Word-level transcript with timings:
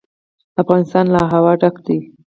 افغانستان 0.61 1.05
له 1.13 1.21
هوا 1.31 1.53
ډک 1.61 1.75
دی. 1.85 1.99